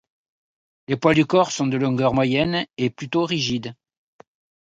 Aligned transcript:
Les 0.87 0.97
poils 0.97 1.13
du 1.13 1.27
corps 1.27 1.51
sont 1.51 1.67
de 1.67 1.77
longueur 1.77 2.15
moyenne 2.15 2.65
et 2.77 2.89
plutôt 2.89 3.23
rigides. 3.23 3.75